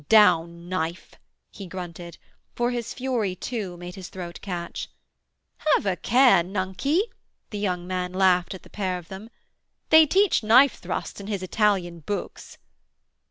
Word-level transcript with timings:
'Down 0.09 0.67
knife,' 0.67 1.13
he 1.51 1.67
grunted, 1.67 2.17
for 2.55 2.71
his 2.71 2.91
fury, 2.91 3.35
too, 3.35 3.77
made 3.77 3.93
his 3.93 4.09
throat 4.09 4.39
catch. 4.41 4.89
'Have 5.57 5.85
a 5.85 5.95
care, 5.95 6.41
nunkey,' 6.41 7.13
the 7.51 7.59
young 7.59 7.85
man 7.85 8.11
laughed 8.11 8.55
at 8.55 8.63
the 8.63 8.69
pair 8.71 8.97
of 8.97 9.09
them. 9.09 9.29
'They 9.91 10.07
teach 10.07 10.41
knife 10.41 10.79
thrusts 10.79 11.19
in 11.21 11.27
his 11.27 11.43
Italian 11.43 11.99
books.' 11.99 12.57